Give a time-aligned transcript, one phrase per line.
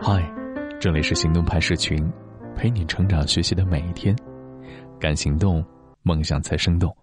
[0.00, 0.22] 嗨，
[0.80, 2.00] 这里是行动派社群，
[2.54, 4.16] 陪你成长学习的每一天。
[4.98, 5.64] 敢行动，
[6.02, 6.96] 梦想才生动。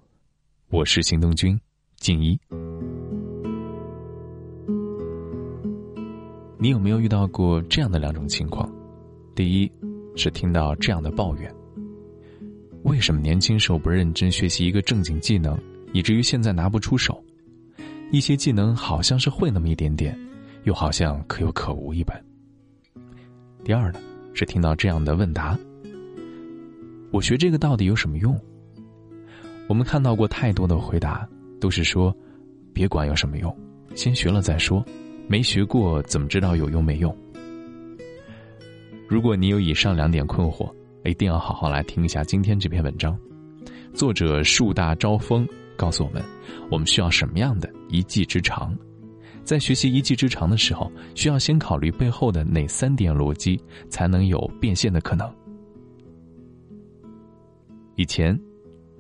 [0.70, 1.60] 我是行动君
[1.98, 2.40] 静一。
[6.58, 8.72] 你有没有遇到过这样的两种情况？
[9.36, 9.72] 第一，
[10.16, 11.54] 是听到这样的抱怨：
[12.84, 15.60] 为什么年轻时候不认真学习一个正经技能，
[15.92, 17.22] 以至于现在拿不出手？
[18.12, 20.18] 一些技能好像是会那么一点点，
[20.64, 22.20] 又好像可有可无一般。
[23.66, 24.00] 第二呢，
[24.36, 25.58] 是听到这样的问答：
[27.10, 28.40] 我学这个到底有什么用？
[29.68, 31.28] 我们看到过太多的回答，
[31.60, 32.16] 都是说，
[32.74, 33.58] 别管有什么用，
[33.96, 34.86] 先学了再说，
[35.28, 37.18] 没学过怎么知道有用没用？
[39.08, 40.72] 如果你有以上两点困惑，
[41.04, 43.18] 一定要好好来听一下今天这篇文章。
[43.96, 46.24] 作者树大招风告诉我们，
[46.70, 48.78] 我们需要什么样的一技之长？
[49.46, 55.32] 在学习一技之长的时候，需要先考虑背后的哪三点逻辑，才能有变现的可能。
[57.96, 58.38] 以前，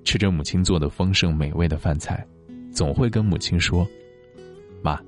[0.03, 2.23] 吃着母亲做的丰盛美味的饭菜，
[2.71, 3.85] 总会跟母亲说
[4.83, 4.99] ：“妈，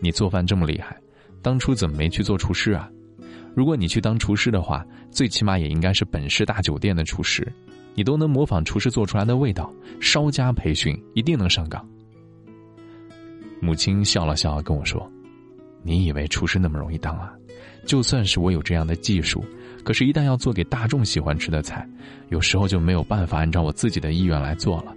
[0.00, 1.00] 你做饭这么厉害，
[1.40, 2.88] 当初怎么没去做厨师啊？
[3.54, 7.50] 如果你去当厨师的话，最起码也应该是本市大酒店的厨师，
[7.94, 11.88] 你都能模仿厨师做出来的味道，稍加培训，一定能上岗。”
[13.64, 15.10] 母亲笑了笑，跟我说
[15.82, 17.32] ：“你以为厨师那么容易当啊？
[17.86, 19.42] 就算是我有这样的技术，
[19.82, 21.88] 可是，一旦要做给大众喜欢吃的菜，
[22.28, 24.94] 有时候就没有办法按照我自己的意愿来做了。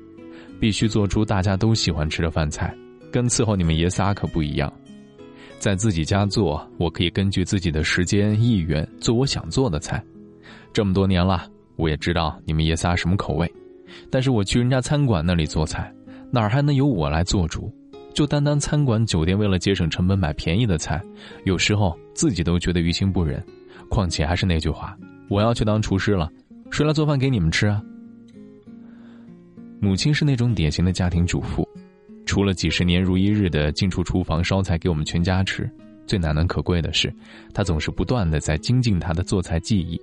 [0.60, 2.76] 必须做出大家都喜欢吃的饭菜，
[3.10, 4.72] 跟伺候你们爷仨可不一样。
[5.60, 10.04] 在自己家做，我可以根据自己的时间意愿做我想做的菜。
[10.74, 13.50] 这么多年了，我也知道你们爷仨什么口味。
[14.12, 15.90] 但是我去人家餐馆那里做菜，
[16.32, 17.74] 哪儿还能由我来做主？”
[18.18, 21.00] 就单单餐馆、酒店为了节省成本买便宜的菜，
[21.46, 23.40] 有时候自己都觉得于心不忍。
[23.90, 24.98] 况且还是那句话，
[25.30, 26.28] 我要去当厨师了，
[26.72, 27.80] 谁来做饭给你们吃啊？
[29.80, 31.64] 母亲是那种典型的家庭主妇，
[32.26, 35.70] 除了几十年如一日的进出厨房烧菜给我们全家吃，
[36.08, 37.14] 最难能可贵的是，
[37.54, 40.02] 她总是不断的在精进她的做菜技艺，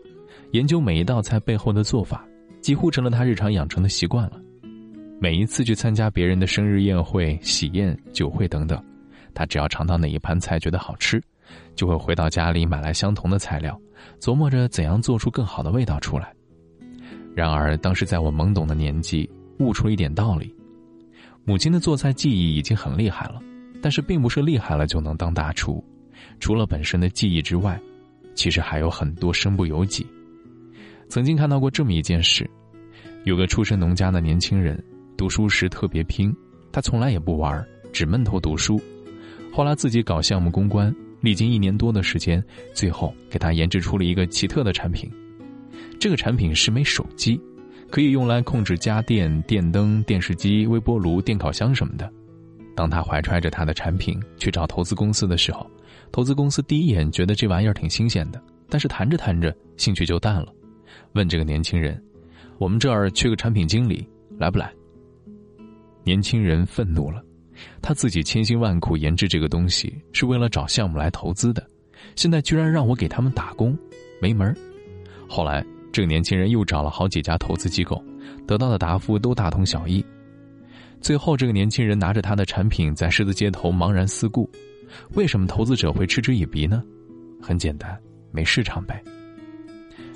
[0.52, 2.24] 研究每一道菜背后的做法，
[2.60, 4.40] 几乎成了她日常养成的习惯了。
[5.20, 8.82] 每一次去参加别人的生日宴会、喜宴、酒会等等，
[9.32, 11.22] 他只要尝到哪一盘菜觉得好吃，
[11.74, 13.80] 就会回到家里买来相同的材料，
[14.20, 16.34] 琢磨着怎样做出更好的味道出来。
[17.34, 20.54] 然而，当时在我懵懂的年纪，悟出一点道理：
[21.44, 23.40] 母亲的做菜技艺已经很厉害了，
[23.80, 25.82] 但是并不是厉害了就能当大厨。
[26.38, 27.80] 除了本身的技艺之外，
[28.34, 30.06] 其实还有很多身不由己。
[31.08, 32.48] 曾经看到过这么一件事：
[33.24, 34.82] 有个出身农家的年轻人。
[35.16, 36.34] 读书时特别拼，
[36.72, 38.80] 他从来也不玩，只闷头读书。
[39.52, 42.42] 后来自己搞项目公关，历经一年多的时间，
[42.72, 45.10] 最后给他研制出了一个奇特的产品。
[46.00, 47.40] 这个产品是枚手机，
[47.90, 52.10] 可以用来控制家电、电灯、电视机、微波炉、电烤箱什么的。
[52.74, 55.70] 当他怀揣着他的产品去找投资公司的时候，
[56.10, 60.52] 投资公司第一眼觉得这玩意儿挺新鲜的，但是谈着谈着兴趣就淡了，
[61.12, 62.02] 问这个年轻人
[62.58, 64.72] ：“我们这儿缺个产品经理，来不来？”
[66.04, 67.22] 年轻人愤怒了，
[67.82, 71.66] 他自己千辛万苦研制这个东西是为了找项目来投资的，
[72.14, 73.76] 现在居然让我给他们打工，
[74.20, 74.54] 没门
[75.26, 78.00] 后来，这个年轻人又找了好几家投资机构，
[78.46, 80.04] 得到的答复都大同小异。
[81.00, 84.48] 最后，这个年轻人拿着他的产品在十字街头茫然四顾。
[85.14, 86.82] 为什么投资者会嗤之以鼻呢？
[87.42, 87.98] 很简单，
[88.30, 89.02] 没市场呗。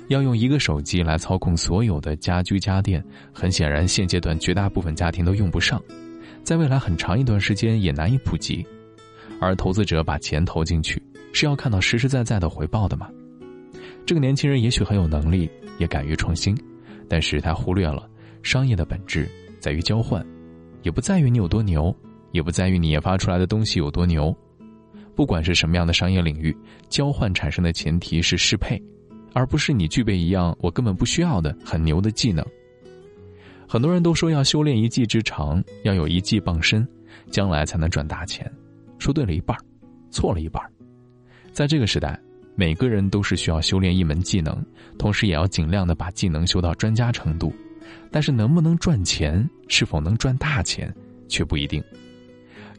[0.09, 5.81] 要用一个手机来操控所有的家居家电，很显然现阶段绝大部分家庭都用不上，
[6.43, 8.65] 在未来很长一段时间也难以普及。
[9.39, 13.07] 而投资者把钱投进去，是要看到实实在在的回报的嘛？
[14.03, 15.47] 这个年轻人也许很有能力，
[15.77, 16.57] 也敢于创新，
[17.07, 18.09] 但是他忽略了
[18.41, 20.25] 商业的本质在于交换，
[20.81, 21.95] 也不在于你有多牛，
[22.31, 24.35] 也不在于你研发出来的东西有多牛。
[25.15, 26.55] 不管是什么样的商业领域，
[26.89, 28.81] 交换产生的前提是适配。
[29.33, 32.45] 而不是你具备一样我根本不需要的很牛的技能。
[33.67, 36.87] 很多人都说要修炼一技之长，要有一技傍身，
[37.29, 38.51] 将来才能赚大钱。
[38.97, 39.55] 说对了一半
[40.11, 40.61] 错了一半
[41.53, 42.19] 在这个时代，
[42.55, 44.65] 每个人都是需要修炼一门技能，
[44.97, 47.53] 同时也要尽量的把技能修到专家程度。
[48.11, 50.93] 但是能不能赚钱，是否能赚大钱，
[51.27, 51.83] 却不一定。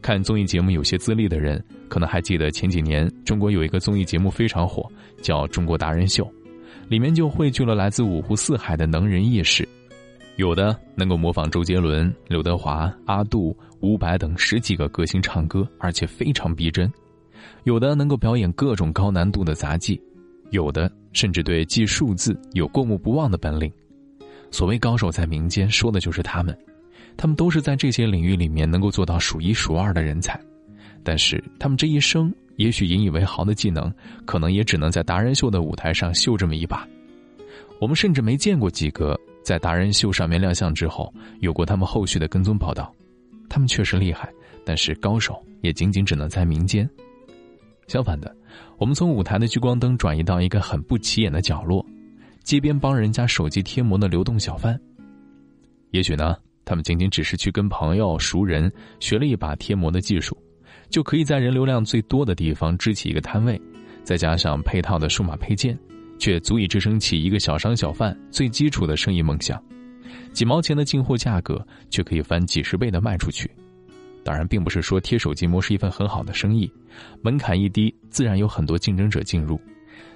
[0.01, 4.89] 看综艺节目有些资历的人，可能还记得前几年中国有一个综艺节目非常火，
[5.21, 6.23] 叫《中国达人秀》。
[6.87, 9.67] 里面就汇聚了来自五湖四海的能人异士，
[10.35, 16.87] 有的能够模仿周杰伦、刘德华、阿杜、伍佰等十几个歌星唱歌，而且非常逼真；
[17.63, 19.99] 有的能够表演各种高难度的杂技；
[20.49, 23.71] 有的甚至对记数字有过目不忘的本领。
[24.51, 26.57] 所谓高手在民间，说的就是他们。
[27.17, 30.39] 他们都是在这些领域里面能够做到数一数二的人才，
[31.03, 33.93] 但是他们这一生也许引以为豪的技能，
[34.25, 36.87] 可能也只能在达人秀的舞台上秀这么一把。
[37.79, 42.93] 我们甚至没见过几个在达人秀上面亮相之后，有过他们后续的跟踪报道。
[43.49, 44.31] 他们确实厉害，
[44.65, 46.89] 但是高手也仅仅只能在民间。
[47.87, 48.33] 相反的，
[48.77, 51.85] 我们从舞台的聚光灯转移到一个很不起眼的角落——
[52.43, 54.79] 街边帮人家手机贴膜的流动小贩。
[55.89, 56.35] 也许呢？
[56.63, 60.37] 他们仅仅只是去跟朋友、熟人学了一把贴膜的技术，
[60.91, 63.59] 就可以在人流量最多的地方支起一个摊位，
[64.03, 65.75] 再加上配套的数码配件，
[66.19, 69.59] 却足以支撑起一个小商小贩最基础的生意梦想。
[70.33, 73.49] 几毛钱的进货价格，却可以翻几十倍的卖出去。
[74.23, 76.71] 当然，并不是说贴手机膜是一份很好的生意，
[77.21, 79.59] 门槛一低，自然有很多竞争者进入。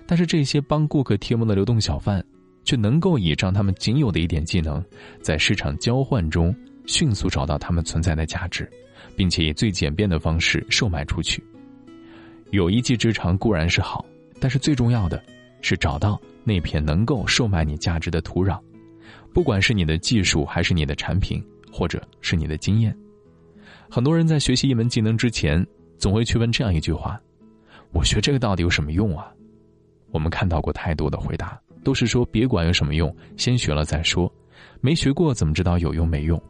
[0.05, 2.23] 但是这些帮顾客贴膜的流动小贩。
[2.65, 4.83] 却能够倚仗他们仅有的一点技能，
[5.21, 6.51] 在市场交换中
[6.87, 8.67] 迅速找到他们存在的价值，
[9.15, 11.43] 并且以最简便的方式售卖出去。
[12.51, 14.05] 有一技之长固然是好，
[14.39, 15.21] 但是最重要的
[15.61, 18.59] 是找到那片能够售卖你价值的土壤，
[19.33, 22.95] 不管是你的技术，还是你的产品，或者是你的经验。
[23.89, 25.65] 很多人在学习一门技能之前，
[25.97, 27.19] 总会去问这样一句话
[27.91, 29.31] ：“我学这个到底有什么用啊？”
[30.11, 31.59] 我们看到过太多的回答。
[31.83, 34.33] 都是说别管有什么用，先学了再说。
[34.81, 36.41] 没学过怎么知道有用没用？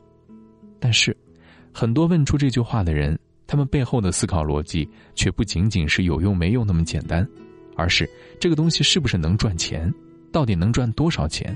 [0.80, 1.14] 但是，
[1.78, 7.28] 很多问出这句话的人，他们背后的思考逻辑却不仅仅是有用没用那么简单，
[7.76, 9.94] 而是这个东西是不是能赚钱，
[10.32, 11.54] 到底能赚多少钱？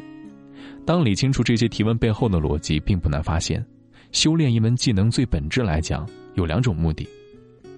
[0.86, 3.66] 当理清楚这些提问背后的逻辑，并不难发现，
[4.12, 7.08] 修炼一门技能最本质来讲有两种目的：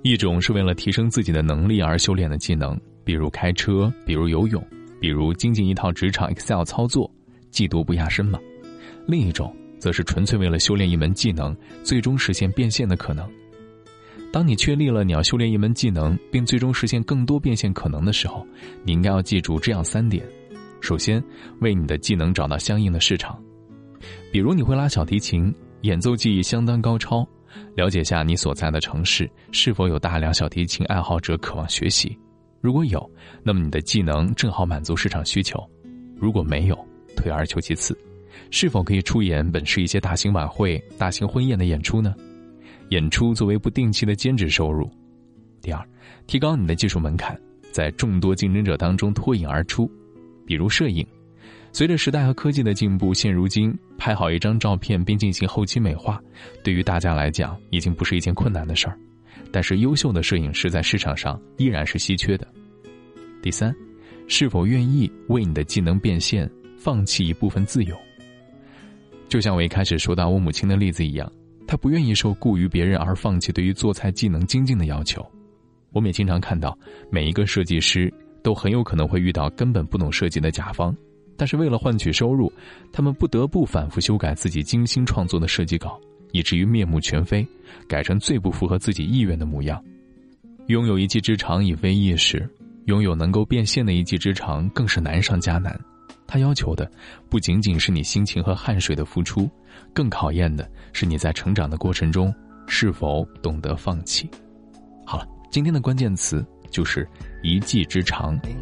[0.02, 4.66] 一种是为了提升自己的能力而修炼的技能，比如开车，比如游泳。
[5.00, 7.10] 比如精进一套职场 Excel 操作，
[7.52, 8.40] 技多不压身嘛。
[9.08, 13.28] 另一种则是纯粹为了修炼一门技能，最终实现变现的可能。
[14.32, 18.46] 当你确立了你要修炼一门技能，并最终实现更多变现可能的时候，
[18.86, 20.24] 你应该要记住这样三点：
[20.80, 21.22] 首先，
[21.60, 23.38] 为你的技能找到相应的市场。
[24.32, 27.28] 比如你会拉小提琴，演奏技艺相当高超，
[27.76, 32.18] 了解下你所在的城市是否有大量小提琴爱好者渴望学习。
[32.62, 33.12] 如果有，
[33.44, 35.60] 那么你的技能正好满足市场需求；
[36.16, 36.88] 如果没有，
[37.18, 37.98] 退而求其次，
[38.50, 42.16] 是否可以出演本市一些大型晚会、大型婚宴的演出呢？
[42.90, 44.90] 演出作为不定期的兼职收入。
[45.62, 45.82] 第二，
[46.28, 47.40] 提高你的技术门槛，
[47.72, 49.90] 在众多竞争者当中脱颖而出。
[50.46, 51.06] 比如摄影，
[51.72, 56.22] 随着时代和科技的进步，现如今拍好一张照片并进行后期美化，
[56.64, 58.98] 对于大家来讲已经不是一件困难的事儿。
[59.52, 62.48] 但是，优秀的摄影师在市场上依然是稀缺的。
[63.42, 63.74] 第三，
[64.28, 67.96] 是否愿意为你的技能变现放弃一部分自由？
[69.32, 71.32] 就像我一开始说到我母亲的例子一样，
[71.66, 75.26] 她不愿意受雇于别人而放弃对于做菜技能精进的要求。
[75.94, 76.78] 我们也经常看到，
[77.10, 78.14] 每一个设计师
[78.44, 80.94] 都很有可能会遇到根本不懂设计的甲方，
[81.38, 82.52] 但是为了换取收入，
[82.92, 85.98] 他们不得不反复修改自己精心创作的设计稿。
[86.34, 87.48] 以至于面目全非，
[87.88, 89.82] 改成最不符合自己意愿的模样。
[90.68, 92.46] 拥有一技之长已非易事，
[92.88, 95.80] 拥有能够变现的一技之长更是难上加难。
[96.32, 96.90] 他要求的
[97.30, 99.50] 不仅仅是你辛勤和汗水的付出，
[99.94, 102.34] 更考验的是你在成长的过程中
[102.68, 104.30] 是否懂得放弃。
[105.06, 107.06] 好了，今天的关键词就是
[107.44, 108.40] 一技之长。
[108.46, 108.54] 一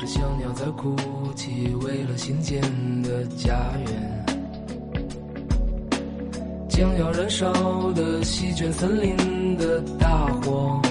[0.00, 0.96] 只小鸟在哭
[1.36, 2.60] 泣，为了新建
[3.02, 4.26] 的家园。
[6.68, 7.52] 将要燃烧
[7.92, 10.82] 的席卷森林的大火，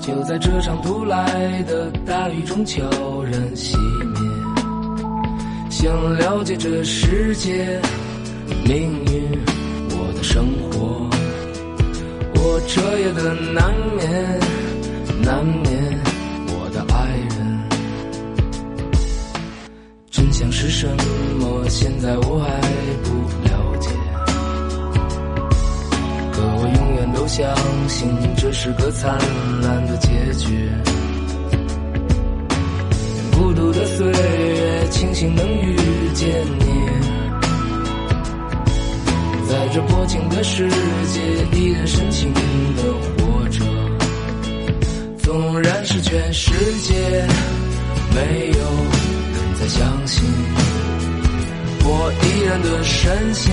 [0.00, 2.82] 就在这场突来的大雨中悄
[3.22, 4.20] 然熄灭。
[5.68, 7.78] 想了解这世界
[8.64, 9.38] 命运，
[9.90, 11.06] 我的生活，
[12.34, 14.40] 我彻夜的难眠，
[15.22, 15.98] 难眠。
[16.48, 16.96] 我的爱
[17.36, 17.60] 人。
[20.10, 20.88] 真相是什
[21.38, 21.68] 么？
[21.68, 22.58] 现在我还
[23.04, 23.19] 不
[27.30, 27.48] 相
[27.88, 29.16] 信，这是个灿
[29.62, 30.68] 烂的结局。
[33.30, 35.76] 孤独的岁月，庆幸能遇
[36.12, 36.64] 见你。
[39.48, 41.20] 在这薄情的世界，
[41.56, 43.64] 依然深情的活着。
[45.22, 46.50] 纵然是全世
[46.82, 46.94] 界
[48.12, 49.54] 没有人。
[49.54, 50.24] 再相信，
[51.84, 53.52] 我依然的深信。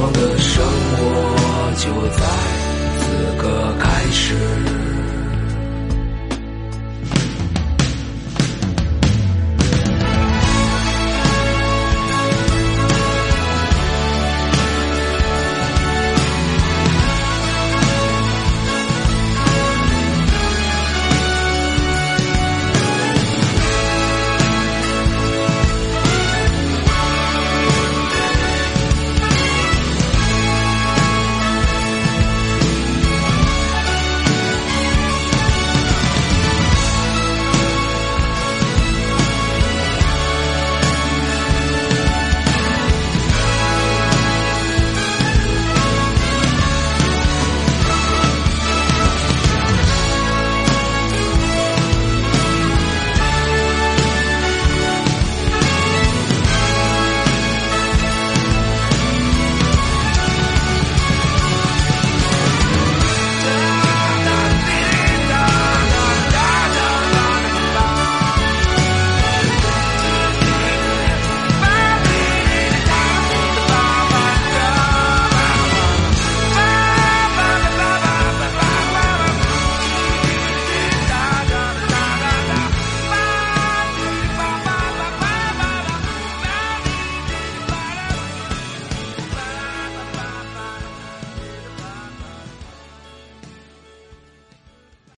[0.00, 0.64] 我的生
[0.96, 2.22] 活就在
[3.00, 4.67] 此刻开始。